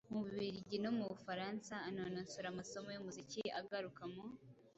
mu 0.11 0.19
Bubiligi 0.25 0.77
no 0.83 0.91
mu 0.97 1.05
Bufaransa- 1.11 1.73
anononsora 1.87 2.47
amasomo 2.49 2.89
y'umuziki, 2.91 3.41
agaruka 3.59 4.03
mu 4.13 4.23